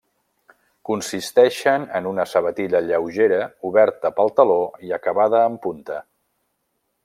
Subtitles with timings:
[0.89, 3.39] Consisteixen en una sabatilla lleugera
[3.71, 6.03] oberta pel taló i acabada en punta.